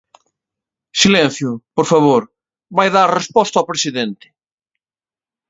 Silencio, 1.01 1.49
por 1.75 1.85
favor, 1.91 2.21
vai 2.77 2.87
dar 2.95 3.09
resposta 3.19 3.63
o 3.63 3.69
presidente. 3.71 4.27